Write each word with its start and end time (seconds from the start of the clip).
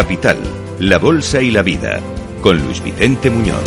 Capital, 0.00 0.38
la 0.78 0.96
Bolsa 0.96 1.42
y 1.42 1.50
la 1.50 1.60
Vida, 1.60 2.00
con 2.40 2.58
Luis 2.64 2.82
Vicente 2.82 3.28
Muñoz. 3.28 3.62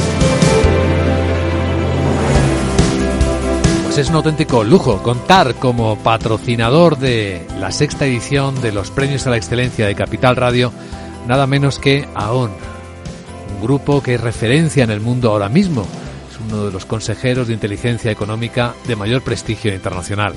Pues 3.83 3.99
es 3.99 4.09
un 4.09 4.15
auténtico 4.15 4.63
lujo 4.63 5.03
contar 5.03 5.53
como 5.53 5.95
patrocinador 5.99 6.97
de 6.97 7.45
la 7.59 7.71
sexta 7.71 8.07
edición 8.07 8.59
de 8.63 8.71
los 8.71 8.89
Premios 8.89 9.27
a 9.27 9.29
la 9.29 9.37
Excelencia 9.37 9.85
de 9.85 9.93
Capital 9.93 10.35
Radio, 10.35 10.73
nada 11.27 11.45
menos 11.45 11.77
que 11.77 12.07
AON, 12.15 12.49
un 12.49 13.61
grupo 13.61 14.01
que 14.01 14.15
es 14.15 14.21
referencia 14.21 14.83
en 14.83 14.89
el 14.89 15.01
mundo 15.01 15.29
ahora 15.29 15.49
mismo. 15.49 15.85
Es 16.31 16.39
uno 16.51 16.65
de 16.65 16.71
los 16.71 16.87
consejeros 16.87 17.47
de 17.47 17.53
inteligencia 17.53 18.09
económica 18.09 18.73
de 18.87 18.95
mayor 18.95 19.21
prestigio 19.21 19.71
internacional. 19.71 20.33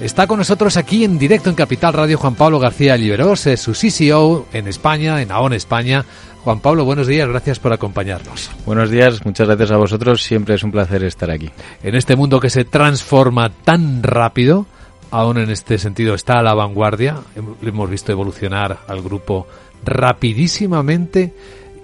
Está 0.00 0.26
con 0.26 0.38
nosotros 0.38 0.76
aquí 0.76 1.04
en 1.04 1.18
directo 1.18 1.48
en 1.48 1.56
Capital 1.56 1.94
Radio 1.94 2.18
Juan 2.18 2.34
Pablo 2.34 2.58
García 2.58 2.98
Liberos, 2.98 3.46
es 3.46 3.60
su 3.60 3.72
CCO 3.72 4.46
en 4.52 4.68
España, 4.68 5.22
en 5.22 5.32
AON 5.32 5.54
España. 5.54 6.04
Juan 6.44 6.60
Pablo, 6.60 6.84
buenos 6.84 7.06
días, 7.06 7.26
gracias 7.26 7.58
por 7.58 7.72
acompañarnos. 7.72 8.50
Buenos 8.66 8.90
días, 8.90 9.24
muchas 9.24 9.46
gracias 9.46 9.70
a 9.70 9.78
vosotros, 9.78 10.22
siempre 10.22 10.54
es 10.54 10.62
un 10.62 10.70
placer 10.70 11.02
estar 11.02 11.30
aquí. 11.30 11.50
En 11.82 11.94
este 11.94 12.14
mundo 12.14 12.40
que 12.40 12.50
se 12.50 12.66
transforma 12.66 13.48
tan 13.48 14.02
rápido, 14.02 14.66
aún 15.10 15.38
en 15.38 15.50
este 15.50 15.78
sentido 15.78 16.14
está 16.14 16.40
a 16.40 16.42
la 16.42 16.52
vanguardia, 16.52 17.16
hemos 17.62 17.88
visto 17.88 18.12
evolucionar 18.12 18.80
al 18.86 19.00
grupo 19.00 19.46
rapidísimamente 19.82 21.32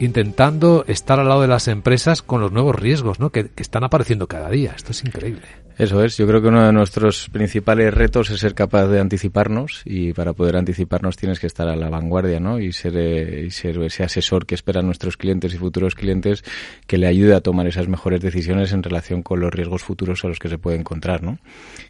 intentando 0.00 0.84
estar 0.86 1.18
al 1.18 1.28
lado 1.28 1.40
de 1.40 1.48
las 1.48 1.66
empresas 1.66 2.20
con 2.20 2.42
los 2.42 2.52
nuevos 2.52 2.76
riesgos 2.76 3.20
¿no? 3.20 3.30
que, 3.30 3.48
que 3.48 3.62
están 3.62 3.84
apareciendo 3.84 4.26
cada 4.26 4.50
día. 4.50 4.74
Esto 4.76 4.90
es 4.90 5.02
increíble. 5.02 5.46
Eso 5.82 6.00
es, 6.04 6.16
yo 6.16 6.28
creo 6.28 6.40
que 6.40 6.46
uno 6.46 6.64
de 6.64 6.72
nuestros 6.72 7.28
principales 7.28 7.92
retos 7.92 8.30
es 8.30 8.38
ser 8.38 8.54
capaz 8.54 8.86
de 8.86 9.00
anticiparnos 9.00 9.82
y 9.84 10.12
para 10.12 10.32
poder 10.32 10.54
anticiparnos 10.54 11.16
tienes 11.16 11.40
que 11.40 11.48
estar 11.48 11.66
a 11.66 11.74
la 11.74 11.90
vanguardia 11.90 12.38
¿no? 12.38 12.60
y, 12.60 12.70
ser, 12.70 12.96
eh, 12.96 13.46
y 13.46 13.50
ser 13.50 13.82
ese 13.82 14.04
asesor 14.04 14.46
que 14.46 14.54
esperan 14.54 14.86
nuestros 14.86 15.16
clientes 15.16 15.52
y 15.52 15.58
futuros 15.58 15.96
clientes 15.96 16.44
que 16.86 16.98
le 16.98 17.08
ayude 17.08 17.34
a 17.34 17.40
tomar 17.40 17.66
esas 17.66 17.88
mejores 17.88 18.20
decisiones 18.20 18.72
en 18.72 18.84
relación 18.84 19.24
con 19.24 19.40
los 19.40 19.52
riesgos 19.52 19.82
futuros 19.82 20.24
a 20.24 20.28
los 20.28 20.38
que 20.38 20.48
se 20.48 20.56
puede 20.56 20.76
encontrar. 20.76 21.24
¿no? 21.24 21.38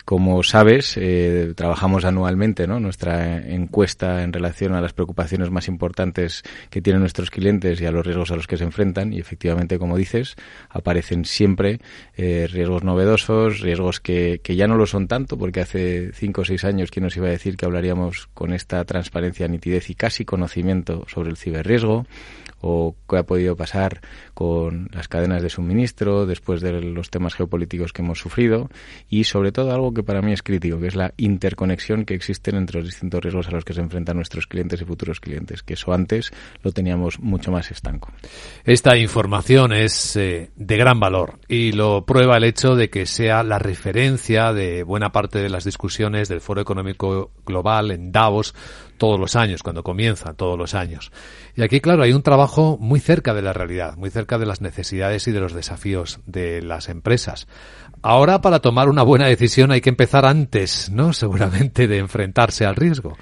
Como 0.06 0.42
sabes, 0.42 0.96
eh, 0.96 1.52
trabajamos 1.54 2.06
anualmente 2.06 2.66
nuestra 2.66 3.46
encuesta 3.46 4.22
en 4.22 4.32
relación 4.32 4.72
a 4.72 4.80
las 4.80 4.94
preocupaciones 4.94 5.50
más 5.50 5.68
importantes 5.68 6.44
que 6.70 6.80
tienen 6.80 7.00
nuestros 7.00 7.30
clientes 7.30 7.78
y 7.82 7.84
a 7.84 7.92
los 7.92 8.06
riesgos 8.06 8.30
a 8.30 8.36
los 8.36 8.46
que 8.46 8.56
se 8.56 8.64
enfrentan 8.64 9.12
y 9.12 9.18
efectivamente, 9.18 9.78
como 9.78 9.98
dices, 9.98 10.36
aparecen 10.70 11.26
siempre 11.26 11.78
eh, 12.16 12.48
riesgos 12.50 12.84
novedosos, 12.84 13.60
riesgos 13.60 13.81
que, 14.00 14.40
que, 14.42 14.56
ya 14.56 14.66
no 14.66 14.76
lo 14.76 14.86
son 14.86 15.08
tanto, 15.08 15.36
porque 15.36 15.60
hace 15.60 16.12
cinco 16.12 16.42
o 16.42 16.44
seis 16.44 16.64
años, 16.64 16.90
¿quién 16.90 17.04
nos 17.04 17.16
iba 17.16 17.26
a 17.26 17.30
decir 17.30 17.56
que 17.56 17.66
hablaríamos 17.66 18.28
con 18.34 18.52
esta 18.52 18.84
transparencia, 18.84 19.48
nitidez 19.48 19.90
y 19.90 19.94
casi 19.94 20.24
conocimiento 20.24 21.04
sobre 21.08 21.30
el 21.30 21.36
ciberriesgo? 21.36 22.06
O 22.62 22.96
qué 23.08 23.18
ha 23.18 23.22
podido 23.24 23.56
pasar 23.56 24.00
con 24.32 24.88
las 24.92 25.08
cadenas 25.08 25.42
de 25.42 25.50
suministro 25.50 26.24
después 26.26 26.60
de 26.60 26.80
los 26.80 27.10
temas 27.10 27.34
geopolíticos 27.34 27.92
que 27.92 28.02
hemos 28.02 28.18
sufrido 28.18 28.70
y 29.08 29.24
sobre 29.24 29.52
todo 29.52 29.72
algo 29.72 29.92
que 29.92 30.02
para 30.02 30.22
mí 30.22 30.32
es 30.32 30.42
crítico, 30.42 30.80
que 30.80 30.86
es 30.86 30.96
la 30.96 31.12
interconexión 31.16 32.04
que 32.04 32.14
existen 32.14 32.56
entre 32.56 32.78
los 32.78 32.88
distintos 32.88 33.20
riesgos 33.22 33.48
a 33.48 33.50
los 33.50 33.64
que 33.64 33.74
se 33.74 33.80
enfrentan 33.80 34.16
nuestros 34.16 34.46
clientes 34.46 34.80
y 34.80 34.84
futuros 34.84 35.20
clientes, 35.20 35.62
que 35.62 35.74
eso 35.74 35.92
antes 35.92 36.32
lo 36.62 36.72
teníamos 36.72 37.20
mucho 37.20 37.50
más 37.50 37.70
estanco. 37.70 38.12
Esta 38.64 38.96
información 38.96 39.72
es 39.72 40.16
eh, 40.16 40.50
de 40.56 40.76
gran 40.76 41.00
valor 41.00 41.40
y 41.48 41.72
lo 41.72 42.06
prueba 42.06 42.36
el 42.36 42.44
hecho 42.44 42.76
de 42.76 42.88
que 42.90 43.06
sea 43.06 43.42
la 43.42 43.58
referencia 43.58 44.52
de 44.52 44.84
buena 44.84 45.10
parte 45.10 45.40
de 45.40 45.50
las 45.50 45.64
discusiones 45.64 46.28
del 46.28 46.40
Foro 46.40 46.60
Económico 46.60 47.32
Global 47.44 47.90
en 47.90 48.12
Davos 48.12 48.54
todos 49.02 49.18
los 49.18 49.34
años, 49.34 49.64
cuando 49.64 49.82
comienza 49.82 50.32
todos 50.34 50.56
los 50.56 50.74
años. 50.74 51.10
Y 51.56 51.62
aquí, 51.62 51.80
claro, 51.80 52.04
hay 52.04 52.12
un 52.12 52.22
trabajo 52.22 52.78
muy 52.80 53.00
cerca 53.00 53.34
de 53.34 53.42
la 53.42 53.52
realidad, 53.52 53.96
muy 53.96 54.10
cerca 54.10 54.38
de 54.38 54.46
las 54.46 54.60
necesidades 54.60 55.26
y 55.26 55.32
de 55.32 55.40
los 55.40 55.54
desafíos 55.54 56.20
de 56.26 56.62
las 56.62 56.88
empresas. 56.88 57.48
Ahora, 58.00 58.40
para 58.40 58.60
tomar 58.60 58.88
una 58.88 59.02
buena 59.02 59.26
decisión 59.26 59.72
hay 59.72 59.80
que 59.80 59.88
empezar 59.88 60.24
antes, 60.24 60.88
¿no? 60.92 61.12
Seguramente 61.14 61.88
de 61.88 61.98
enfrentarse 61.98 62.64
al 62.64 62.76
riesgo. 62.76 63.16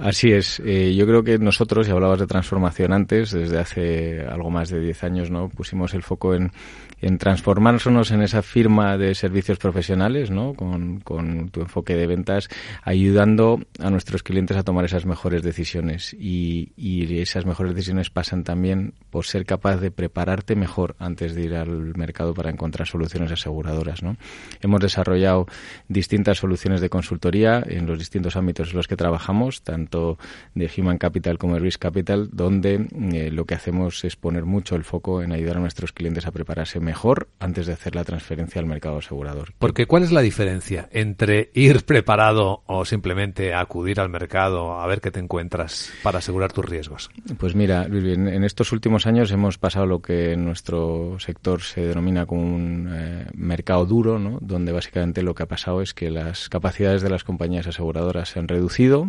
Así 0.00 0.30
es. 0.30 0.60
Eh, 0.64 0.94
yo 0.94 1.06
creo 1.06 1.24
que 1.24 1.38
nosotros, 1.38 1.88
y 1.88 1.90
hablabas 1.90 2.20
de 2.20 2.28
transformación 2.28 2.92
antes, 2.92 3.32
desde 3.32 3.58
hace 3.58 4.24
algo 4.24 4.48
más 4.48 4.70
de 4.70 4.80
10 4.80 5.02
años, 5.02 5.30
¿no? 5.32 5.48
Pusimos 5.48 5.92
el 5.92 6.04
foco 6.04 6.34
en, 6.34 6.52
en 7.00 7.18
transformarnos 7.18 8.12
en 8.12 8.22
esa 8.22 8.42
firma 8.42 8.96
de 8.96 9.16
servicios 9.16 9.58
profesionales, 9.58 10.30
¿no? 10.30 10.54
Con, 10.54 11.00
con, 11.00 11.48
tu 11.48 11.62
enfoque 11.62 11.96
de 11.96 12.06
ventas, 12.06 12.48
ayudando 12.84 13.60
a 13.80 13.90
nuestros 13.90 14.22
clientes 14.22 14.56
a 14.56 14.62
tomar 14.62 14.84
esas 14.84 15.04
mejores 15.04 15.42
decisiones. 15.42 16.14
Y, 16.14 16.70
y 16.76 17.18
esas 17.18 17.44
mejores 17.44 17.74
decisiones 17.74 18.08
pasan 18.08 18.44
también 18.44 18.94
por 19.10 19.26
ser 19.26 19.46
capaz 19.46 19.78
de 19.78 19.90
prepararte 19.90 20.54
mejor 20.54 20.94
antes 21.00 21.34
de 21.34 21.42
ir 21.42 21.54
al 21.56 21.96
mercado 21.96 22.34
para 22.34 22.50
encontrar 22.50 22.86
soluciones 22.86 23.32
aseguradoras, 23.32 24.04
¿no? 24.04 24.16
Hemos 24.60 24.80
desarrollado 24.80 25.46
distintas 25.88 26.38
soluciones 26.38 26.80
de 26.80 26.88
consultoría 26.88 27.64
en 27.66 27.86
los 27.86 27.98
distintos 27.98 28.36
ámbitos 28.36 28.70
en 28.70 28.76
los 28.76 28.86
que 28.86 28.96
trabajamos, 28.96 29.62
tanto 29.62 29.87
de 29.90 30.70
Human 30.76 30.98
Capital 30.98 31.38
como 31.38 31.54
de 31.54 31.60
Risk 31.60 31.80
Capital, 31.80 32.28
donde 32.32 32.86
eh, 33.12 33.30
lo 33.30 33.44
que 33.44 33.54
hacemos 33.54 34.04
es 34.04 34.16
poner 34.16 34.44
mucho 34.44 34.76
el 34.76 34.84
foco 34.84 35.22
en 35.22 35.32
ayudar 35.32 35.56
a 35.56 35.60
nuestros 35.60 35.92
clientes 35.92 36.26
a 36.26 36.32
prepararse 36.32 36.80
mejor 36.80 37.28
antes 37.38 37.66
de 37.66 37.72
hacer 37.72 37.94
la 37.94 38.04
transferencia 38.04 38.60
al 38.60 38.66
mercado 38.66 38.98
asegurador. 38.98 39.52
Porque 39.58 39.86
¿cuál 39.86 40.02
es 40.02 40.12
la 40.12 40.20
diferencia 40.20 40.88
entre 40.92 41.50
ir 41.54 41.84
preparado 41.84 42.62
o 42.66 42.84
simplemente 42.84 43.54
acudir 43.54 44.00
al 44.00 44.08
mercado 44.08 44.80
a 44.80 44.86
ver 44.86 45.00
qué 45.00 45.10
te 45.10 45.20
encuentras 45.20 45.90
para 46.02 46.18
asegurar 46.18 46.52
tus 46.52 46.64
riesgos? 46.64 47.10
Pues 47.38 47.54
mira, 47.54 47.84
en 47.84 48.44
estos 48.44 48.72
últimos 48.72 49.06
años 49.06 49.30
hemos 49.30 49.58
pasado 49.58 49.86
lo 49.86 50.00
que 50.00 50.32
en 50.32 50.44
nuestro 50.44 51.18
sector 51.18 51.62
se 51.62 51.82
denomina 51.82 52.26
como 52.26 52.42
un 52.42 52.88
eh, 52.90 53.26
mercado 53.34 53.86
duro, 53.86 54.18
¿no? 54.18 54.38
donde 54.40 54.72
básicamente 54.72 55.22
lo 55.22 55.34
que 55.34 55.42
ha 55.42 55.46
pasado 55.46 55.82
es 55.82 55.94
que 55.94 56.10
las 56.10 56.48
capacidades 56.48 57.02
de 57.02 57.10
las 57.10 57.24
compañías 57.24 57.66
aseguradoras 57.66 58.30
se 58.30 58.38
han 58.38 58.48
reducido 58.48 59.08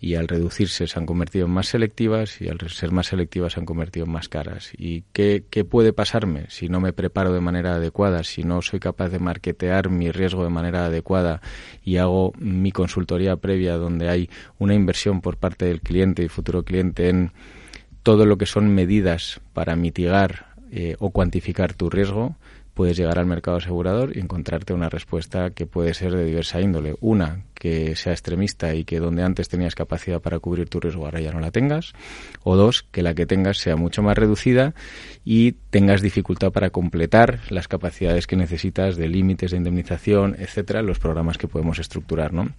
y 0.00 0.14
al 0.14 0.28
reducirse 0.28 0.86
se 0.86 0.98
han 0.98 1.06
convertido 1.06 1.46
en 1.46 1.52
más 1.52 1.68
selectivas 1.68 2.40
y 2.40 2.48
al 2.48 2.58
ser 2.68 2.92
más 2.92 3.06
selectivas 3.06 3.54
se 3.54 3.60
han 3.60 3.66
convertido 3.66 4.06
en 4.06 4.12
más 4.12 4.28
caras. 4.28 4.72
¿Y 4.76 5.04
qué, 5.12 5.44
qué, 5.48 5.64
puede 5.64 5.92
pasarme 5.92 6.46
si 6.48 6.68
no 6.68 6.80
me 6.80 6.92
preparo 6.92 7.32
de 7.32 7.40
manera 7.40 7.76
adecuada, 7.76 8.22
si 8.22 8.44
no 8.44 8.62
soy 8.62 8.78
capaz 8.78 9.08
de 9.08 9.18
marketear 9.18 9.88
mi 9.88 10.10
riesgo 10.10 10.44
de 10.44 10.50
manera 10.50 10.86
adecuada 10.86 11.40
y 11.82 11.96
hago 11.96 12.32
mi 12.38 12.72
consultoría 12.72 13.36
previa 13.36 13.76
donde 13.76 14.08
hay 14.08 14.30
una 14.58 14.74
inversión 14.74 15.20
por 15.20 15.36
parte 15.38 15.64
del 15.64 15.80
cliente 15.80 16.22
y 16.22 16.28
futuro 16.28 16.62
cliente 16.62 17.08
en 17.08 17.32
todo 18.02 18.26
lo 18.26 18.38
que 18.38 18.46
son 18.46 18.72
medidas 18.72 19.40
para 19.52 19.74
mitigar 19.74 20.54
eh, 20.70 20.96
o 20.98 21.10
cuantificar 21.10 21.74
tu 21.74 21.90
riesgo? 21.90 22.36
Puedes 22.76 22.98
llegar 22.98 23.18
al 23.18 23.24
mercado 23.24 23.56
asegurador 23.56 24.14
y 24.14 24.20
encontrarte 24.20 24.74
una 24.74 24.90
respuesta 24.90 25.48
que 25.48 25.64
puede 25.64 25.94
ser 25.94 26.14
de 26.14 26.26
diversa 26.26 26.60
índole. 26.60 26.94
Una, 27.00 27.44
que 27.54 27.96
sea 27.96 28.12
extremista 28.12 28.74
y 28.74 28.84
que 28.84 29.00
donde 29.00 29.22
antes 29.22 29.48
tenías 29.48 29.74
capacidad 29.74 30.20
para 30.20 30.40
cubrir 30.40 30.68
tu 30.68 30.78
riesgo 30.78 31.06
ahora 31.06 31.22
ya 31.22 31.32
no 31.32 31.40
la 31.40 31.50
tengas. 31.50 31.94
O 32.42 32.54
dos, 32.54 32.82
que 32.82 33.02
la 33.02 33.14
que 33.14 33.24
tengas 33.24 33.56
sea 33.56 33.76
mucho 33.76 34.02
más 34.02 34.18
reducida 34.18 34.74
y 35.24 35.52
tengas 35.70 36.02
dificultad 36.02 36.52
para 36.52 36.68
completar 36.68 37.40
las 37.48 37.66
capacidades 37.66 38.26
que 38.26 38.36
necesitas 38.36 38.96
de 38.96 39.08
límites 39.08 39.52
de 39.52 39.56
indemnización, 39.56 40.36
etcétera, 40.38 40.82
los 40.82 40.98
programas 40.98 41.38
que 41.38 41.48
podemos 41.48 41.78
estructurar, 41.78 42.34
¿no? 42.34 42.50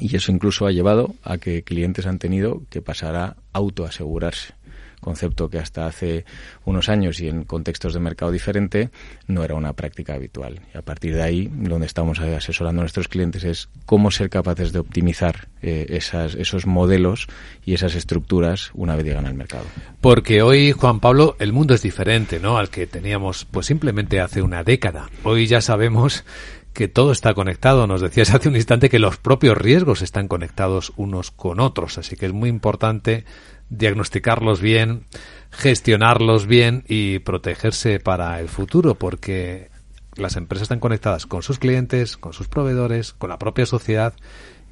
Y 0.00 0.16
eso 0.16 0.32
incluso 0.32 0.66
ha 0.66 0.72
llevado 0.72 1.14
a 1.22 1.38
que 1.38 1.62
clientes 1.62 2.06
han 2.06 2.18
tenido 2.18 2.62
que 2.68 2.82
pasar 2.82 3.14
a 3.14 3.36
autoasegurarse 3.52 4.54
concepto 5.02 5.50
que 5.50 5.58
hasta 5.58 5.86
hace 5.86 6.24
unos 6.64 6.88
años 6.88 7.20
y 7.20 7.28
en 7.28 7.44
contextos 7.44 7.92
de 7.92 8.00
mercado 8.00 8.30
diferente 8.30 8.90
no 9.26 9.44
era 9.44 9.54
una 9.54 9.74
práctica 9.74 10.14
habitual. 10.14 10.60
Y 10.72 10.78
a 10.78 10.82
partir 10.82 11.14
de 11.14 11.22
ahí, 11.22 11.50
donde 11.52 11.86
estamos 11.86 12.20
asesorando 12.20 12.80
a 12.80 12.84
nuestros 12.84 13.08
clientes 13.08 13.44
es 13.44 13.68
cómo 13.84 14.10
ser 14.10 14.30
capaces 14.30 14.72
de 14.72 14.78
optimizar 14.78 15.48
eh, 15.60 15.86
esos 15.90 16.66
modelos 16.66 17.26
y 17.66 17.74
esas 17.74 17.94
estructuras 17.94 18.70
una 18.74 18.96
vez 18.96 19.04
llegan 19.04 19.26
al 19.26 19.34
mercado. 19.34 19.64
Porque 20.00 20.40
hoy, 20.40 20.72
Juan 20.72 21.00
Pablo, 21.00 21.36
el 21.40 21.52
mundo 21.52 21.74
es 21.74 21.82
diferente, 21.82 22.38
¿no? 22.38 22.56
Al 22.56 22.70
que 22.70 22.86
teníamos, 22.86 23.44
pues 23.44 23.66
simplemente 23.66 24.20
hace 24.20 24.40
una 24.40 24.62
década. 24.62 25.10
Hoy 25.24 25.46
ya 25.46 25.60
sabemos 25.60 26.24
que 26.72 26.88
todo 26.88 27.12
está 27.12 27.34
conectado. 27.34 27.86
Nos 27.86 28.00
decías 28.00 28.34
hace 28.34 28.48
un 28.48 28.56
instante 28.56 28.88
que 28.88 28.98
los 28.98 29.16
propios 29.16 29.56
riesgos 29.56 30.02
están 30.02 30.28
conectados 30.28 30.92
unos 30.96 31.30
con 31.30 31.60
otros, 31.60 31.98
así 31.98 32.16
que 32.16 32.26
es 32.26 32.32
muy 32.32 32.48
importante 32.48 33.24
diagnosticarlos 33.68 34.60
bien, 34.60 35.06
gestionarlos 35.50 36.46
bien 36.46 36.84
y 36.88 37.20
protegerse 37.20 38.00
para 38.00 38.38
el 38.40 38.48
futuro, 38.48 38.94
porque 38.94 39.70
las 40.14 40.36
empresas 40.36 40.64
están 40.64 40.80
conectadas 40.80 41.26
con 41.26 41.42
sus 41.42 41.58
clientes, 41.58 42.16
con 42.16 42.32
sus 42.32 42.48
proveedores, 42.48 43.12
con 43.12 43.30
la 43.30 43.38
propia 43.38 43.66
sociedad 43.66 44.14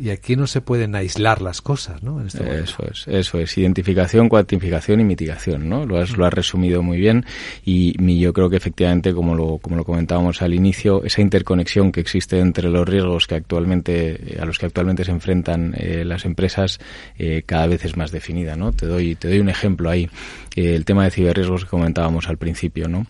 y 0.00 0.10
aquí 0.10 0.34
no 0.34 0.46
se 0.46 0.62
pueden 0.62 0.94
aislar 0.94 1.42
las 1.42 1.60
cosas, 1.60 2.02
¿no? 2.02 2.24
Este 2.24 2.60
eso 2.60 2.84
es, 2.90 3.06
eso 3.06 3.38
es. 3.38 3.58
Identificación, 3.58 4.30
cuantificación 4.30 5.00
y 5.00 5.04
mitigación, 5.04 5.68
¿no? 5.68 5.84
Lo 5.84 6.00
has, 6.00 6.16
lo 6.16 6.24
has 6.24 6.32
resumido 6.32 6.82
muy 6.82 6.98
bien 6.98 7.26
y, 7.64 7.90
yo 8.20 8.32
creo 8.32 8.48
que 8.48 8.56
efectivamente, 8.56 9.12
como 9.12 9.34
lo, 9.34 9.58
como 9.58 9.76
lo 9.76 9.84
comentábamos 9.84 10.42
al 10.42 10.54
inicio, 10.54 11.04
esa 11.04 11.20
interconexión 11.20 11.92
que 11.92 12.00
existe 12.00 12.38
entre 12.38 12.68
los 12.68 12.88
riesgos 12.88 13.26
que 13.26 13.34
actualmente, 13.34 14.36
a 14.40 14.44
los 14.44 14.58
que 14.58 14.66
actualmente 14.66 15.04
se 15.04 15.10
enfrentan 15.10 15.74
eh, 15.76 16.04
las 16.04 16.24
empresas, 16.24 16.80
eh, 17.18 17.42
cada 17.44 17.66
vez 17.66 17.84
es 17.84 17.96
más 17.96 18.10
definida, 18.10 18.56
¿no? 18.56 18.72
Te 18.72 18.86
doy, 18.86 19.16
te 19.16 19.28
doy 19.28 19.38
un 19.38 19.48
ejemplo 19.48 19.90
ahí. 19.90 20.08
Eh, 20.56 20.74
el 20.74 20.84
tema 20.84 21.04
de 21.04 21.10
ciberriesgos 21.10 21.64
que 21.64 21.70
comentábamos 21.70 22.28
al 22.28 22.38
principio, 22.38 22.88
¿no? 22.88 23.06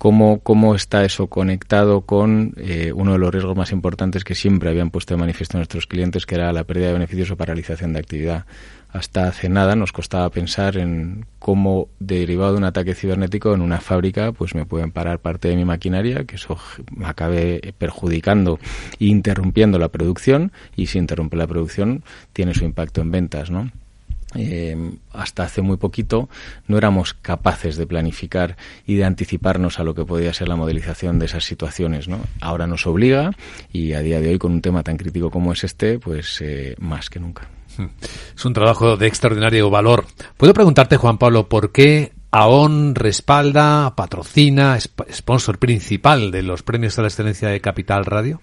Cómo, 0.00 0.40
cómo 0.40 0.74
está 0.74 1.04
eso 1.04 1.26
conectado 1.26 2.00
con 2.00 2.54
eh, 2.56 2.90
uno 2.94 3.12
de 3.12 3.18
los 3.18 3.30
riesgos 3.30 3.54
más 3.54 3.70
importantes 3.70 4.24
que 4.24 4.34
siempre 4.34 4.70
habían 4.70 4.90
puesto 4.90 5.12
de 5.12 5.20
manifiesto 5.20 5.58
nuestros 5.58 5.86
clientes, 5.86 6.24
que 6.24 6.36
era 6.36 6.54
la 6.54 6.64
pérdida 6.64 6.86
de 6.86 6.94
beneficios 6.94 7.30
o 7.30 7.36
paralización 7.36 7.92
de 7.92 7.98
actividad. 7.98 8.46
Hasta 8.88 9.28
hace 9.28 9.50
nada 9.50 9.76
nos 9.76 9.92
costaba 9.92 10.30
pensar 10.30 10.78
en 10.78 11.26
cómo, 11.38 11.90
derivado 11.98 12.52
de 12.52 12.58
un 12.58 12.64
ataque 12.64 12.94
cibernético 12.94 13.52
en 13.52 13.60
una 13.60 13.78
fábrica, 13.78 14.32
pues 14.32 14.54
me 14.54 14.64
pueden 14.64 14.90
parar 14.90 15.18
parte 15.18 15.48
de 15.48 15.56
mi 15.56 15.66
maquinaria, 15.66 16.24
que 16.24 16.36
eso 16.36 16.56
me 16.96 17.04
acabe 17.04 17.74
perjudicando 17.76 18.58
e 18.98 19.04
interrumpiendo 19.04 19.78
la 19.78 19.90
producción, 19.90 20.50
y 20.76 20.86
si 20.86 20.96
interrumpe 20.96 21.36
la 21.36 21.46
producción, 21.46 22.04
tiene 22.32 22.54
su 22.54 22.64
impacto 22.64 23.02
en 23.02 23.10
ventas, 23.10 23.50
¿no? 23.50 23.70
Eh, 24.36 24.76
hasta 25.12 25.42
hace 25.42 25.60
muy 25.60 25.76
poquito 25.76 26.28
no 26.68 26.78
éramos 26.78 27.14
capaces 27.14 27.76
de 27.76 27.86
planificar 27.86 28.56
y 28.86 28.94
de 28.94 29.04
anticiparnos 29.04 29.80
a 29.80 29.84
lo 29.84 29.94
que 29.94 30.04
podía 30.04 30.32
ser 30.32 30.48
la 30.48 30.56
modelización 30.56 31.18
de 31.18 31.26
esas 31.26 31.44
situaciones. 31.44 32.08
¿no? 32.08 32.20
Ahora 32.40 32.66
nos 32.66 32.86
obliga 32.86 33.32
y 33.72 33.92
a 33.94 34.00
día 34.00 34.20
de 34.20 34.28
hoy 34.28 34.38
con 34.38 34.52
un 34.52 34.62
tema 34.62 34.82
tan 34.82 34.96
crítico 34.96 35.30
como 35.30 35.52
es 35.52 35.64
este, 35.64 35.98
pues 35.98 36.40
eh, 36.40 36.76
más 36.78 37.10
que 37.10 37.18
nunca. 37.18 37.48
Es 38.36 38.44
un 38.44 38.52
trabajo 38.52 38.96
de 38.96 39.06
extraordinario 39.06 39.70
valor. 39.70 40.06
¿Puedo 40.36 40.52
preguntarte, 40.52 40.96
Juan 40.96 41.18
Pablo, 41.18 41.48
por 41.48 41.72
qué 41.72 42.12
AON 42.30 42.94
respalda, 42.94 43.94
patrocina, 43.96 44.76
es 44.76 44.90
sponsor 45.12 45.58
principal 45.58 46.30
de 46.30 46.42
los 46.42 46.62
premios 46.62 46.98
a 46.98 47.02
la 47.02 47.08
excelencia 47.08 47.48
de 47.48 47.60
Capital 47.60 48.04
Radio? 48.04 48.40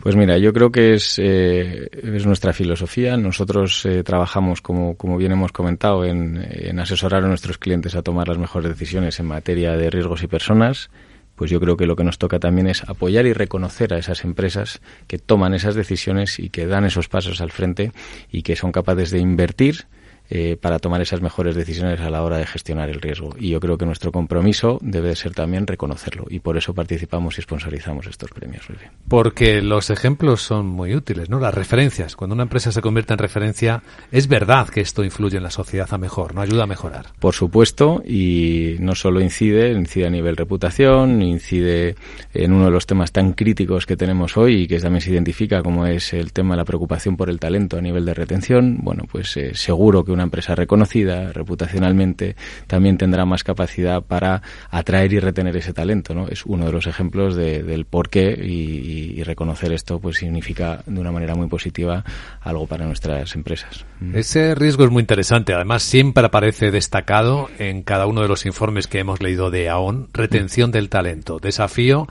Pues 0.00 0.16
mira, 0.16 0.38
yo 0.38 0.52
creo 0.52 0.70
que 0.70 0.94
es, 0.94 1.18
eh, 1.18 1.88
es 1.92 2.26
nuestra 2.26 2.52
filosofía. 2.52 3.16
Nosotros 3.16 3.86
eh, 3.86 4.02
trabajamos, 4.02 4.60
como, 4.60 4.96
como 4.96 5.16
bien 5.16 5.32
hemos 5.32 5.52
comentado, 5.52 6.04
en, 6.04 6.46
en 6.50 6.78
asesorar 6.78 7.24
a 7.24 7.28
nuestros 7.28 7.58
clientes 7.58 7.94
a 7.94 8.02
tomar 8.02 8.28
las 8.28 8.38
mejores 8.38 8.70
decisiones 8.70 9.18
en 9.20 9.26
materia 9.26 9.72
de 9.76 9.90
riesgos 9.90 10.22
y 10.22 10.26
personas 10.26 10.90
pues 11.36 11.50
yo 11.50 11.60
creo 11.60 11.76
que 11.76 11.86
lo 11.86 11.96
que 11.96 12.04
nos 12.04 12.18
toca 12.18 12.38
también 12.38 12.68
es 12.68 12.84
apoyar 12.84 13.26
y 13.26 13.32
reconocer 13.32 13.92
a 13.92 13.98
esas 13.98 14.24
empresas 14.24 14.80
que 15.06 15.18
toman 15.18 15.54
esas 15.54 15.74
decisiones 15.74 16.38
y 16.38 16.50
que 16.50 16.66
dan 16.66 16.84
esos 16.84 17.08
pasos 17.08 17.40
al 17.40 17.50
frente 17.50 17.92
y 18.30 18.42
que 18.42 18.56
son 18.56 18.72
capaces 18.72 19.10
de 19.10 19.18
invertir 19.18 19.86
eh, 20.30 20.56
para 20.60 20.78
tomar 20.78 21.00
esas 21.00 21.20
mejores 21.20 21.54
decisiones 21.54 22.00
a 22.00 22.10
la 22.10 22.22
hora 22.22 22.38
de 22.38 22.46
gestionar 22.46 22.88
el 22.88 23.00
riesgo. 23.00 23.34
Y 23.38 23.50
yo 23.50 23.60
creo 23.60 23.76
que 23.76 23.86
nuestro 23.86 24.10
compromiso 24.12 24.78
debe 24.80 25.14
ser 25.16 25.34
también 25.34 25.66
reconocerlo 25.66 26.24
y 26.30 26.40
por 26.40 26.56
eso 26.56 26.74
participamos 26.74 27.38
y 27.38 27.42
sponsorizamos 27.42 28.06
estos 28.06 28.30
premios. 28.30 28.64
Porque 29.08 29.60
los 29.60 29.90
ejemplos 29.90 30.42
son 30.42 30.66
muy 30.66 30.94
útiles, 30.94 31.28
¿no? 31.28 31.38
Las 31.38 31.54
referencias. 31.54 32.16
Cuando 32.16 32.34
una 32.34 32.44
empresa 32.44 32.72
se 32.72 32.80
convierte 32.80 33.12
en 33.12 33.18
referencia, 33.18 33.82
es 34.10 34.28
verdad 34.28 34.68
que 34.68 34.80
esto 34.80 35.04
influye 35.04 35.36
en 35.36 35.42
la 35.42 35.50
sociedad 35.50 35.88
a 35.92 35.98
mejor, 35.98 36.34
¿no? 36.34 36.40
Ayuda 36.40 36.64
a 36.64 36.66
mejorar. 36.66 37.06
Por 37.18 37.34
supuesto, 37.34 38.02
y 38.06 38.76
no 38.80 38.94
solo 38.94 39.20
incide, 39.20 39.72
incide 39.72 40.06
a 40.06 40.10
nivel 40.10 40.36
reputación, 40.36 41.22
incide 41.22 41.96
en 42.32 42.52
uno 42.52 42.66
de 42.66 42.70
los 42.70 42.86
temas 42.86 43.12
tan 43.12 43.32
críticos 43.32 43.86
que 43.86 43.96
tenemos 43.96 44.36
hoy 44.36 44.62
y 44.62 44.66
que 44.66 44.80
también 44.80 45.02
se 45.02 45.10
identifica 45.10 45.62
como 45.62 45.86
es 45.86 46.12
el 46.12 46.32
tema 46.32 46.54
de 46.54 46.58
la 46.58 46.64
preocupación 46.64 47.16
por 47.16 47.28
el 47.28 47.38
talento 47.38 47.76
a 47.76 47.80
nivel 47.80 48.04
de 48.04 48.14
retención. 48.14 48.78
Bueno, 48.80 49.04
pues 49.10 49.36
eh, 49.36 49.54
seguro 49.54 50.04
que 50.04 50.12
una 50.14 50.24
empresa 50.24 50.54
reconocida 50.54 51.32
reputacionalmente 51.32 52.36
también 52.66 52.98
tendrá 52.98 53.24
más 53.24 53.44
capacidad 53.44 54.02
para 54.02 54.42
atraer 54.70 55.12
y 55.12 55.20
retener 55.20 55.56
ese 55.56 55.72
talento, 55.72 56.14
¿no? 56.14 56.28
Es 56.28 56.46
uno 56.46 56.66
de 56.66 56.72
los 56.72 56.86
ejemplos 56.86 57.36
del 57.36 57.84
por 57.84 58.08
qué 58.08 58.30
y, 58.30 59.22
reconocer 59.24 59.72
esto 59.72 60.00
pues 60.00 60.18
significa 60.18 60.82
de 60.84 61.00
una 61.00 61.10
manera 61.10 61.34
muy 61.34 61.48
positiva 61.48 62.04
algo 62.42 62.66
para 62.66 62.84
nuestras 62.84 63.34
empresas. 63.34 63.86
Ese 64.12 64.54
riesgo 64.54 64.84
es 64.84 64.90
muy 64.90 65.00
interesante. 65.00 65.54
Además, 65.54 65.82
siempre 65.82 66.26
aparece 66.26 66.70
destacado 66.70 67.48
en 67.58 67.82
cada 67.82 68.06
uno 68.06 68.20
de 68.20 68.28
los 68.28 68.44
informes 68.44 68.86
que 68.86 68.98
hemos 68.98 69.22
leído 69.22 69.50
de 69.50 69.70
AON, 69.70 70.08
retención 70.12 70.70
del 70.72 70.90
talento, 70.90 71.38
desafío 71.38 72.06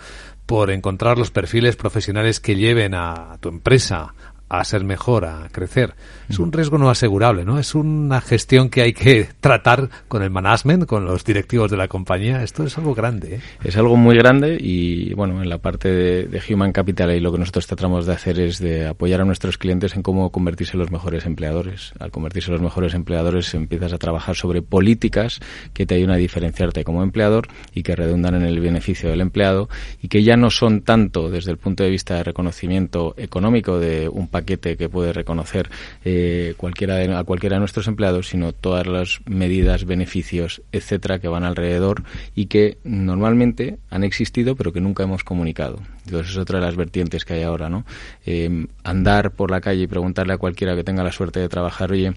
por 0.46 0.72
encontrar 0.72 1.18
los 1.18 1.32
perfiles 1.32 1.76
profesionales 1.76 2.40
que 2.40 2.56
lleven 2.56 2.94
a 2.96 3.38
tu 3.40 3.50
empresa 3.50 4.14
a 4.50 4.64
ser 4.64 4.84
mejor, 4.84 5.26
a 5.26 5.50
crecer. 5.52 5.96
Es 6.30 6.40
un 6.40 6.52
riesgo 6.52 6.78
no 6.78 6.90
asegurable, 6.90 7.44
¿no? 7.44 7.60
Es 7.60 7.76
una 7.76 8.22
gestión 8.22 8.70
que 8.70 8.82
hay 8.82 8.94
que 8.94 9.28
tratar 9.40 9.90
con 10.08 10.22
el 10.24 10.30
management, 10.30 10.86
con 10.86 11.06
los 11.06 11.24
directivos 11.24 11.70
de 11.72 11.78
la 11.78 11.88
compañía. 11.88 12.44
Esto 12.44 12.64
es 12.64 12.78
algo 12.78 12.94
grande. 12.94 13.36
¿eh? 13.36 13.42
Es 13.64 13.78
algo 13.78 13.96
muy 13.98 14.16
grande 14.16 14.58
y, 14.60 15.14
bueno, 15.14 15.42
en 15.42 15.50
la 15.50 15.58
parte 15.58 15.90
de, 15.90 16.44
Human 16.50 16.72
Capital 16.72 17.12
y 17.12 17.20
lo 17.20 17.32
que 17.32 17.40
nosotros 17.40 17.68
tratamos 17.68 18.06
de 18.06 18.14
hacer 18.14 18.40
es 18.40 18.60
de 18.60 18.86
apoyar 18.88 19.22
a 19.22 19.26
nuestros 19.26 19.58
clientes 19.58 19.96
en 19.96 20.04
cómo 20.04 20.30
convertirse 20.32 20.74
en 20.74 20.80
los 20.80 20.92
mejores 20.92 21.26
empleadores. 21.26 21.94
Al 22.00 22.12
convertirse 22.12 22.50
en 22.50 22.54
los 22.54 22.62
mejores 22.62 22.94
empleadores 22.94 23.54
empiezas 23.54 23.94
a 23.94 23.98
trabajar 23.98 24.36
sobre 24.36 24.62
políticas 24.62 25.40
que 25.74 25.86
te 25.86 25.96
ayudan 25.96 26.16
a 26.16 26.18
diferenciarte 26.18 26.84
como 26.84 27.02
empleador 27.02 27.48
y 27.74 27.84
que 27.84 27.96
redundan 27.96 28.36
en 28.36 28.44
el 28.44 28.60
beneficio 28.60 29.10
del 29.10 29.22
empleado 29.22 29.70
y 30.02 30.10
que 30.10 30.24
ya 30.24 30.36
no 30.36 30.50
son 30.50 30.82
tanto 30.82 31.30
desde 31.30 31.52
el 31.52 31.58
punto 31.58 31.84
de 31.84 31.90
vista 31.90 32.16
de 32.16 32.24
reconocimiento 32.24 33.14
económico 33.18 33.80
de 33.80 34.10
un 34.10 34.28
paquete 34.34 34.76
que 34.78 34.90
puede 34.90 35.14
reconocer 35.14 35.70
eh, 36.04 36.56
cualquiera 36.58 37.20
a 37.20 37.24
cualquiera 37.24 37.58
de 37.58 37.60
nuestros 37.60 37.88
empleados, 37.88 38.30
sino 38.30 38.52
todas 38.52 38.88
las 38.88 39.20
medidas, 39.26 39.86
beneficios, 39.86 40.64
etcétera, 40.72 41.20
que 41.20 41.28
van 41.28 41.44
alrededor 41.44 42.04
y 42.36 42.48
que 42.48 42.80
normalmente 42.84 43.78
han 43.92 44.04
existido, 44.04 44.56
pero 44.56 44.74
que 44.74 44.82
nunca 44.82 45.04
hemos 45.04 45.24
comunicado. 45.24 45.80
Entonces 46.06 46.32
es 46.32 46.38
otra 46.38 46.60
de 46.60 46.66
las 46.66 46.76
vertientes 46.76 47.26
que 47.26 47.36
hay 47.36 47.44
ahora, 47.44 47.70
¿no? 47.70 47.86
Eh, 48.26 48.66
andar 48.84 49.32
por 49.32 49.52
la 49.52 49.62
calle 49.62 49.84
y 49.84 49.88
preguntarle 49.88 50.34
a 50.34 50.38
cualquiera 50.38 50.76
que 50.76 50.84
tenga 50.84 51.04
la 51.04 51.12
suerte 51.12 51.40
de 51.40 51.48
trabajar, 51.48 51.92
oye, 51.92 52.14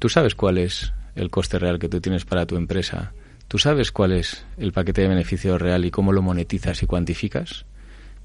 ¿tú 0.00 0.08
sabes 0.08 0.34
cuál 0.34 0.58
es 0.58 0.92
el 1.14 1.30
coste 1.30 1.60
real 1.60 1.78
que 1.78 1.88
tú 1.88 2.00
tienes 2.00 2.24
para 2.24 2.44
tu 2.44 2.56
empresa? 2.56 3.12
¿Tú 3.46 3.58
sabes 3.58 3.92
cuál 3.92 4.12
es 4.12 4.44
el 4.58 4.72
paquete 4.72 5.02
de 5.02 5.08
beneficio 5.08 5.58
real 5.58 5.84
y 5.84 5.90
cómo 5.92 6.12
lo 6.12 6.22
monetizas 6.22 6.82
y 6.82 6.86
cuantificas? 6.86 7.66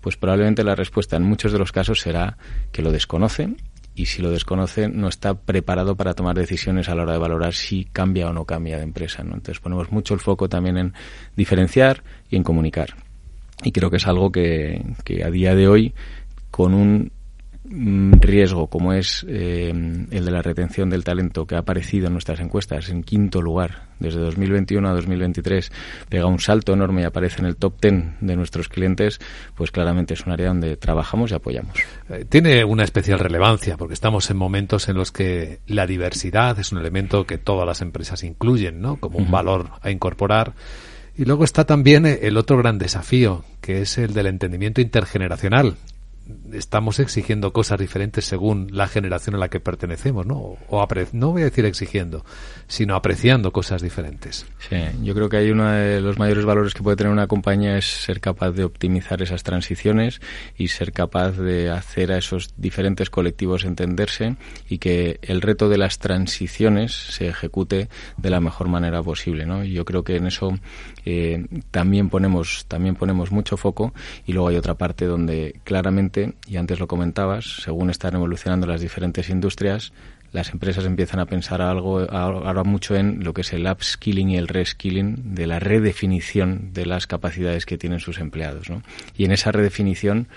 Pues 0.07 0.15
probablemente 0.15 0.63
la 0.63 0.73
respuesta 0.73 1.17
en 1.17 1.23
muchos 1.23 1.51
de 1.51 1.59
los 1.59 1.73
casos 1.73 1.99
será 1.99 2.37
que 2.71 2.81
lo 2.81 2.93
desconocen 2.93 3.57
y 3.93 4.05
si 4.05 4.21
lo 4.21 4.31
desconocen 4.31 5.01
no 5.01 5.09
está 5.09 5.33
preparado 5.33 5.97
para 5.97 6.13
tomar 6.13 6.33
decisiones 6.37 6.87
a 6.87 6.95
la 6.95 7.03
hora 7.03 7.11
de 7.11 7.17
valorar 7.17 7.53
si 7.53 7.83
cambia 7.83 8.29
o 8.29 8.31
no 8.31 8.45
cambia 8.45 8.77
de 8.77 8.83
empresa. 8.83 9.21
Entonces 9.21 9.59
ponemos 9.59 9.91
mucho 9.91 10.13
el 10.13 10.21
foco 10.21 10.47
también 10.47 10.77
en 10.77 10.93
diferenciar 11.35 12.05
y 12.29 12.37
en 12.37 12.43
comunicar. 12.43 12.95
Y 13.63 13.73
creo 13.73 13.89
que 13.89 13.97
es 13.97 14.07
algo 14.07 14.31
que, 14.31 14.81
que 15.03 15.25
a 15.25 15.29
día 15.29 15.55
de 15.55 15.67
hoy, 15.67 15.93
con 16.51 16.73
un 16.73 17.11
riesgo 17.69 18.67
como 18.67 18.93
es 18.93 19.25
eh, 19.27 19.69
el 19.69 20.25
de 20.25 20.31
la 20.31 20.41
retención 20.41 20.89
del 20.89 21.03
talento 21.03 21.45
que 21.45 21.55
ha 21.55 21.59
aparecido 21.59 22.07
en 22.07 22.13
nuestras 22.13 22.39
encuestas 22.39 22.89
en 22.89 23.03
quinto 23.03 23.41
lugar 23.41 23.87
desde 23.99 24.19
2021 24.19 24.87
a 24.87 24.93
2023 24.93 25.71
pega 26.07 26.27
un 26.27 26.39
salto 26.39 26.73
enorme 26.73 27.01
y 27.01 27.05
aparece 27.05 27.41
en 27.41 27.47
el 27.47 27.57
top 27.57 27.79
ten 27.79 28.15
de 28.21 28.35
nuestros 28.35 28.69
clientes 28.69 29.19
pues 29.55 29.71
claramente 29.71 30.13
es 30.13 30.25
un 30.25 30.31
área 30.31 30.47
donde 30.47 30.77
trabajamos 30.77 31.31
y 31.31 31.35
apoyamos. 31.35 31.77
Eh, 32.09 32.25
tiene 32.27 32.63
una 32.63 32.83
especial 32.83 33.19
relevancia 33.19 33.77
porque 33.77 33.93
estamos 33.93 34.29
en 34.29 34.37
momentos 34.37 34.87
en 34.87 34.95
los 34.95 35.11
que 35.11 35.59
la 35.67 35.85
diversidad 35.85 36.57
es 36.59 36.71
un 36.71 36.79
elemento 36.79 37.25
que 37.25 37.37
todas 37.37 37.65
las 37.65 37.81
empresas 37.81 38.23
incluyen 38.23 38.81
¿no? 38.81 38.97
como 38.97 39.17
un 39.17 39.31
valor 39.31 39.71
a 39.81 39.91
incorporar. 39.91 40.53
Y 41.17 41.25
luego 41.25 41.43
está 41.43 41.65
también 41.65 42.05
el 42.05 42.37
otro 42.37 42.57
gran 42.57 42.77
desafío, 42.77 43.43
que 43.59 43.81
es 43.81 43.97
el 43.97 44.13
del 44.13 44.27
entendimiento 44.27 44.81
intergeneracional 44.81 45.75
estamos 46.53 46.99
exigiendo 46.99 47.53
cosas 47.53 47.79
diferentes 47.79 48.25
según 48.25 48.69
la 48.71 48.87
generación 48.87 49.35
a 49.35 49.39
la 49.39 49.49
que 49.49 49.59
pertenecemos, 49.59 50.25
¿no? 50.25 50.57
O 50.69 50.87
no 51.11 51.31
voy 51.31 51.41
a 51.41 51.45
decir 51.45 51.65
exigiendo, 51.65 52.25
sino 52.67 52.95
apreciando 52.95 53.51
cosas 53.51 53.81
diferentes. 53.81 54.45
Sí, 54.69 54.77
yo 55.03 55.13
creo 55.13 55.29
que 55.29 55.37
hay 55.37 55.51
uno 55.51 55.69
de 55.71 56.01
los 56.01 56.17
mayores 56.17 56.45
valores 56.45 56.73
que 56.73 56.83
puede 56.83 56.97
tener 56.97 57.11
una 57.11 57.27
compañía 57.27 57.77
es 57.77 57.85
ser 57.85 58.19
capaz 58.19 58.51
de 58.51 58.63
optimizar 58.63 59.21
esas 59.21 59.43
transiciones 59.43 60.21
y 60.57 60.69
ser 60.69 60.91
capaz 60.91 61.31
de 61.31 61.69
hacer 61.69 62.11
a 62.11 62.17
esos 62.17 62.49
diferentes 62.57 63.09
colectivos 63.09 63.65
entenderse 63.65 64.35
y 64.69 64.77
que 64.77 65.19
el 65.21 65.41
reto 65.41 65.69
de 65.69 65.77
las 65.77 65.99
transiciones 65.99 66.93
se 66.93 67.27
ejecute 67.27 67.89
de 68.17 68.29
la 68.29 68.39
mejor 68.39 68.67
manera 68.67 69.03
posible, 69.03 69.45
¿no? 69.45 69.63
yo 69.63 69.85
creo 69.85 70.03
que 70.03 70.15
en 70.15 70.27
eso 70.27 70.57
eh, 71.05 71.45
también 71.71 72.09
ponemos 72.09 72.65
también 72.67 72.95
ponemos 72.95 73.31
mucho 73.31 73.57
foco 73.57 73.93
y 74.25 74.33
luego 74.33 74.49
hay 74.49 74.55
otra 74.57 74.75
parte 74.75 75.05
donde 75.05 75.59
claramente 75.63 76.35
y 76.45 76.57
antes 76.57 76.79
lo 76.79 76.87
comentabas 76.87 77.61
según 77.63 77.89
están 77.89 78.15
evolucionando 78.15 78.67
las 78.67 78.81
diferentes 78.81 79.29
industrias 79.29 79.93
las 80.31 80.51
empresas 80.51 80.85
empiezan 80.85 81.19
a 81.19 81.25
pensar 81.25 81.61
algo 81.61 81.99
ahora 82.11 82.63
mucho 82.63 82.95
en 82.95 83.23
lo 83.23 83.33
que 83.33 83.41
es 83.41 83.53
el 83.53 83.65
upskilling 83.65 84.29
y 84.29 84.37
el 84.37 84.47
reskilling 84.47 85.35
de 85.35 85.47
la 85.47 85.59
redefinición 85.59 86.73
de 86.73 86.85
las 86.85 87.07
capacidades 87.07 87.65
que 87.65 87.77
tienen 87.77 87.99
sus 87.99 88.19
empleados 88.19 88.69
¿no? 88.69 88.81
y 89.15 89.25
en 89.25 89.31
esa 89.31 89.51
redefinición 89.51 90.27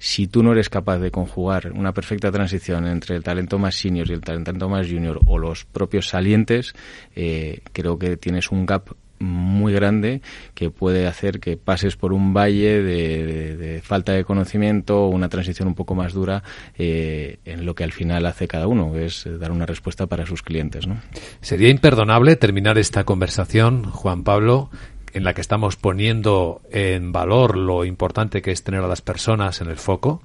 si 0.00 0.26
tú 0.26 0.42
no 0.42 0.52
eres 0.52 0.70
capaz 0.70 0.98
de 0.98 1.10
conjugar 1.10 1.72
una 1.72 1.92
perfecta 1.92 2.32
transición 2.32 2.86
entre 2.86 3.16
el 3.16 3.22
talento 3.22 3.58
más 3.58 3.74
senior 3.74 4.08
y 4.08 4.14
el 4.14 4.22
talento 4.22 4.66
más 4.66 4.86
junior 4.88 5.20
o 5.26 5.36
los 5.36 5.66
propios 5.66 6.08
salientes, 6.08 6.74
eh, 7.14 7.60
creo 7.74 7.98
que 7.98 8.16
tienes 8.16 8.50
un 8.50 8.64
gap 8.64 8.94
muy 9.20 9.72
grande 9.72 10.22
que 10.54 10.70
puede 10.70 11.06
hacer 11.06 11.40
que 11.40 11.56
pases 11.56 11.96
por 11.96 12.12
un 12.12 12.32
valle 12.34 12.82
de, 12.82 13.80
falta 13.82 14.12
de 14.12 14.24
conocimiento 14.24 15.04
o 15.04 15.08
una 15.08 15.28
transición 15.28 15.68
un 15.68 15.74
poco 15.74 15.94
más 15.94 16.12
dura 16.12 16.42
eh, 16.76 17.38
en 17.44 17.66
lo 17.66 17.74
que 17.74 17.84
al 17.84 17.92
final 17.92 18.26
hace 18.26 18.48
cada 18.48 18.66
uno, 18.66 18.92
que 18.92 19.04
es 19.06 19.28
dar 19.38 19.52
una 19.52 19.66
respuesta 19.66 20.06
para 20.06 20.26
sus 20.26 20.42
clientes. 20.42 20.86
¿no? 20.86 21.00
Sería 21.40 21.68
imperdonable 21.68 22.36
terminar 22.36 22.78
esta 22.78 23.04
conversación, 23.04 23.84
Juan 23.84 24.24
Pablo, 24.24 24.70
en 25.12 25.24
la 25.24 25.34
que 25.34 25.40
estamos 25.40 25.76
poniendo 25.76 26.62
en 26.70 27.12
valor 27.12 27.56
lo 27.56 27.84
importante 27.84 28.42
que 28.42 28.52
es 28.52 28.62
tener 28.62 28.82
a 28.82 28.88
las 28.88 29.02
personas 29.02 29.60
en 29.60 29.68
el 29.68 29.76
foco, 29.76 30.22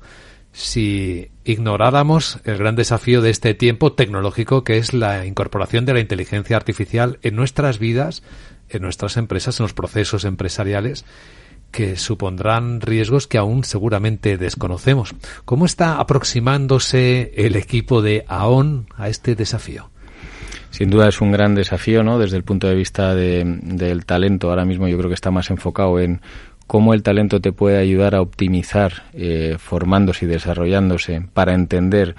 si 0.51 1.31
ignoráramos 1.43 2.39
el 2.45 2.57
gran 2.57 2.77
desafío 2.77 3.21
de 3.21 3.29
este 3.29 3.53
tiempo 3.55 3.91
tecnológico 3.91 4.63
que 4.63 4.77
es 4.77 4.93
la 4.93 5.25
incorporación 5.25 5.85
de 5.85 5.93
la 5.93 5.99
inteligencia 5.99 6.55
artificial 6.55 7.19
en 7.23 7.35
nuestras 7.35 7.77
vidas, 7.77 8.23
en 8.69 8.81
nuestras 8.81 9.17
empresas, 9.17 9.59
en 9.59 9.63
los 9.63 9.73
procesos 9.73 10.25
empresariales 10.25 11.05
que 11.71 11.97
supondrán 11.97 12.79
riesgos 12.79 13.27
que 13.27 13.37
aún 13.37 13.63
seguramente 13.65 14.37
desconocemos. 14.37 15.13
¿Cómo 15.43 15.65
está 15.65 15.99
aproximándose 15.99 17.33
el 17.35 17.57
equipo 17.57 18.01
de 18.01 18.23
AON 18.27 18.87
a 18.95 19.09
este 19.09 19.35
desafío? 19.35 19.89
Sin 20.69 20.89
duda 20.89 21.09
es 21.09 21.21
un 21.21 21.31
gran 21.31 21.53
desafío, 21.55 22.03
¿no? 22.03 22.17
Desde 22.19 22.37
el 22.37 22.43
punto 22.43 22.67
de 22.67 22.75
vista 22.75 23.13
del 23.15 24.05
talento, 24.05 24.49
ahora 24.49 24.65
mismo 24.65 24.87
yo 24.87 24.97
creo 24.97 25.09
que 25.09 25.15
está 25.15 25.31
más 25.31 25.49
enfocado 25.49 25.99
en 25.99 26.21
cómo 26.67 26.93
el 26.93 27.03
talento 27.03 27.41
te 27.41 27.51
puede 27.51 27.77
ayudar 27.77 28.15
a 28.15 28.21
optimizar 28.21 29.03
eh, 29.13 29.57
formándose 29.59 30.25
y 30.25 30.27
desarrollándose 30.27 31.27
para 31.33 31.53
entender 31.53 32.15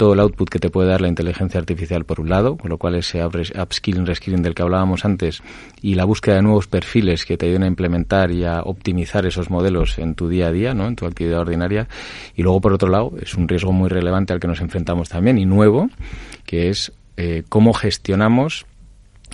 todo 0.00 0.14
el 0.14 0.20
output 0.20 0.48
que 0.48 0.58
te 0.58 0.70
puede 0.70 0.88
dar 0.88 1.02
la 1.02 1.08
inteligencia 1.08 1.60
artificial 1.60 2.06
por 2.06 2.20
un 2.20 2.30
lado, 2.30 2.56
con 2.56 2.70
lo 2.70 2.78
cual 2.78 2.94
ese 2.94 3.22
upskilling, 3.22 4.06
reskilling 4.06 4.40
del 4.40 4.54
que 4.54 4.62
hablábamos 4.62 5.04
antes 5.04 5.42
y 5.82 5.94
la 5.94 6.06
búsqueda 6.06 6.36
de 6.36 6.42
nuevos 6.42 6.68
perfiles 6.68 7.26
que 7.26 7.36
te 7.36 7.44
ayuden 7.44 7.64
a 7.64 7.66
implementar 7.66 8.30
y 8.30 8.46
a 8.46 8.62
optimizar 8.62 9.26
esos 9.26 9.50
modelos 9.50 9.98
en 9.98 10.14
tu 10.14 10.30
día 10.30 10.46
a 10.46 10.52
día, 10.52 10.72
¿no? 10.72 10.86
en 10.86 10.96
tu 10.96 11.04
actividad 11.04 11.40
ordinaria. 11.40 11.86
Y 12.34 12.42
luego, 12.42 12.62
por 12.62 12.72
otro 12.72 12.88
lado, 12.88 13.12
es 13.20 13.34
un 13.34 13.46
riesgo 13.46 13.72
muy 13.72 13.90
relevante 13.90 14.32
al 14.32 14.40
que 14.40 14.48
nos 14.48 14.62
enfrentamos 14.62 15.10
también 15.10 15.36
y 15.36 15.44
nuevo, 15.44 15.90
que 16.46 16.70
es 16.70 16.92
eh, 17.18 17.42
cómo 17.50 17.74
gestionamos 17.74 18.64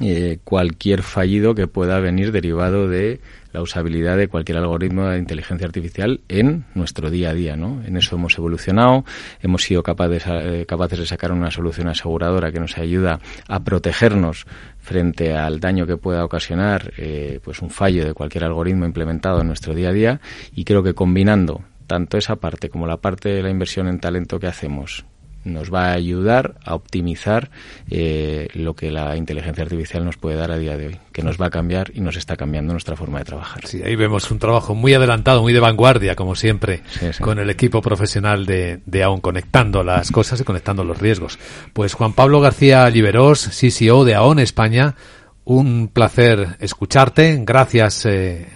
eh, 0.01 0.41
cualquier 0.43 1.05
fallido 1.05 1.55
que 1.55 1.69
pueda 1.69 2.01
venir 2.01 2.33
derivado 2.33 2.89
de 2.89 3.21
la 3.57 3.63
usabilidad 3.63 4.19
de 4.19 4.29
cualquier 4.29 4.59
algoritmo 4.59 5.07
de 5.07 5.17
inteligencia 5.17 5.67
artificial 5.67 6.21
en 6.29 6.67
nuestro 6.75 7.11
día 7.11 7.31
a 7.31 7.33
día. 7.33 7.57
¿no? 7.57 7.83
En 7.87 7.97
eso 7.97 8.17
hemos 8.17 8.37
evolucionado, 8.37 9.07
hemos 9.41 9.63
sido 9.63 9.83
capaces, 9.83 10.25
eh, 10.27 10.67
capaces 10.69 10.99
de 10.99 11.07
sacar 11.07 11.33
una 11.33 11.51
solución 11.51 11.89
aseguradora 11.89 12.53
que 12.53 12.61
nos 12.61 12.77
ayuda 12.77 13.19
a 13.49 13.65
protegernos 13.65 14.47
frente 14.79 15.35
al 15.35 15.59
daño 15.59 15.87
que 15.87 15.97
pueda 15.97 16.23
ocasionar 16.23 16.93
eh, 16.99 17.41
pues 17.43 17.63
un 17.63 17.71
fallo 17.71 18.05
de 18.05 18.13
cualquier 18.13 18.45
algoritmo 18.45 18.85
implementado 18.85 19.41
en 19.41 19.47
nuestro 19.47 19.75
día 19.75 19.89
a 19.89 19.93
día 19.93 20.21
y 20.55 20.65
creo 20.65 20.83
que 20.83 20.93
combinando 20.93 21.63
tanto 21.87 22.19
esa 22.19 22.37
parte 22.37 22.69
como 22.69 22.87
la 22.87 22.99
parte 22.99 23.31
de 23.31 23.43
la 23.43 23.49
inversión 23.49 23.89
en 23.89 24.01
talento 24.01 24.39
que 24.39 24.49
hacemos 24.49 25.07
nos 25.47 25.73
va 25.73 25.87
a 25.87 25.93
ayudar 25.93 26.57
a 26.65 26.75
optimizar 26.75 27.51
eh, 27.91 28.49
lo 28.55 28.75
que 28.75 28.91
la 28.91 29.17
inteligencia 29.17 29.65
artificial 29.65 30.05
nos 30.05 30.17
puede 30.17 30.37
dar 30.37 30.51
a 30.51 30.59
día 30.59 30.77
de 30.77 30.89
hoy, 30.89 30.97
que 31.13 31.23
nos 31.23 31.41
va 31.41 31.47
a 31.47 31.51
cambiar 31.51 31.91
y 31.95 32.01
nos 32.01 32.17
está 32.17 32.37
cambiando 32.37 32.73
nuestra 32.73 32.97
forma 32.97 33.19
de 33.19 33.25
trabajar. 33.25 33.67
Sí, 33.67 33.83
ahí 33.83 33.97
vemos 33.97 34.31
un 34.31 34.39
trabajo 34.39 34.75
muy 34.75 34.93
adelantado, 34.95 35.43
muy 35.43 35.53
de 35.53 35.61
vanguardia, 35.61 36.15
como 36.15 36.35
siempre, 36.35 36.83
con 37.21 37.39
el 37.39 37.49
equipo 37.49 37.81
profesional 37.81 38.45
de, 38.45 38.81
de 38.85 39.03
AON, 39.03 39.21
conectando 39.21 39.83
las 39.83 40.11
cosas 40.11 40.41
y 40.41 40.45
conectando 40.45 40.85
los 40.85 40.99
riesgos. 40.99 41.39
Pues 41.73 41.95
Juan 41.95 42.13
Pablo 42.13 42.41
García 42.41 42.89
Liberós, 42.91 43.49
CCO 43.49 44.05
de 44.05 44.15
AON 44.15 44.39
España, 44.39 44.95
un 45.45 45.89
placer 45.89 46.57
escucharte. 46.61 47.41
Gracias. 47.45 48.05
Eh, 48.07 48.47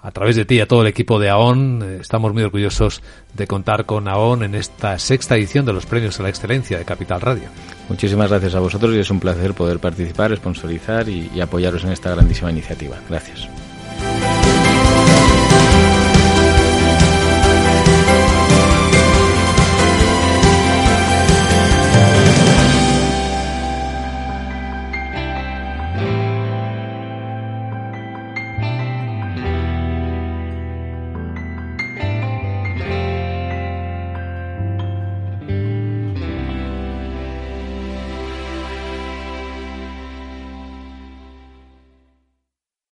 a 0.00 0.10
través 0.10 0.36
de 0.36 0.44
ti 0.44 0.56
y 0.56 0.60
a 0.60 0.68
todo 0.68 0.82
el 0.82 0.88
equipo 0.88 1.18
de 1.18 1.28
AON. 1.28 1.82
Eh, 1.82 1.98
estamos 2.00 2.32
muy 2.32 2.42
orgullosos 2.42 3.02
de 3.34 3.46
contar 3.46 3.86
con 3.86 4.08
AON 4.08 4.42
en 4.42 4.54
esta 4.54 4.98
sexta 4.98 5.36
edición 5.36 5.66
de 5.66 5.72
los 5.72 5.86
Premios 5.86 6.18
a 6.20 6.22
la 6.22 6.28
Excelencia 6.28 6.78
de 6.78 6.84
Capital 6.84 7.20
Radio. 7.20 7.48
Muchísimas 7.88 8.30
gracias 8.30 8.54
a 8.54 8.60
vosotros 8.60 8.94
y 8.94 8.98
es 8.98 9.10
un 9.10 9.20
placer 9.20 9.54
poder 9.54 9.78
participar, 9.78 10.36
sponsorizar 10.36 11.08
y, 11.08 11.30
y 11.34 11.40
apoyaros 11.40 11.84
en 11.84 11.92
esta 11.92 12.10
grandísima 12.10 12.50
iniciativa. 12.50 12.96
Gracias. 13.08 13.48